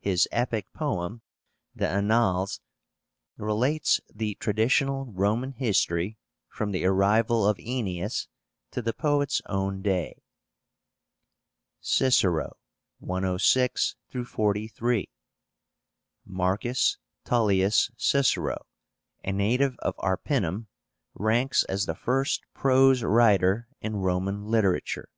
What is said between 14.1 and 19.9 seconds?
43). MARCUS TULLIUS CICERO, a native